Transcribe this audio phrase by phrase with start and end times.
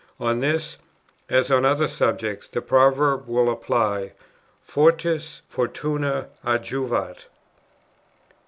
[0.19, 0.77] On this,
[1.29, 4.13] as on other subjects, the proverb will apply,
[4.63, 7.27] 'Fortes fortuna adjuvat.'"